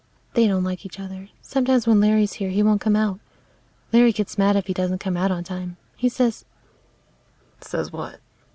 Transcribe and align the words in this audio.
"They 0.33 0.47
don't 0.47 0.63
like 0.63 0.83
each 0.83 0.99
other. 0.99 1.29
Sometimes 1.43 1.85
when 1.85 1.99
Larry's 1.99 2.33
here 2.41 2.49
he 2.49 2.63
won't 2.63 2.81
come 2.81 2.95
out. 2.95 3.19
Larry 3.93 4.11
gets 4.11 4.35
mad 4.35 4.55
if 4.55 4.65
he 4.65 4.73
doesn't 4.73 4.97
come 4.97 5.15
out 5.15 5.29
on 5.29 5.43
time. 5.43 5.77
He 5.95 6.09
says" 6.09 6.43
"Says 7.61 7.93
what?" 7.93 8.19